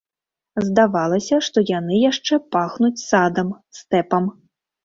[0.69, 4.23] Здавалася, што яны яшчэ пахнуць садам, стэпам.